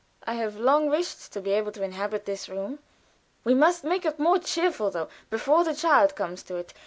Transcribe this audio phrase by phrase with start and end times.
[0.25, 2.79] "I have long wished to be able to inhabit this room.
[3.43, 6.73] We must make it more cheerful, though, before the child comes to it.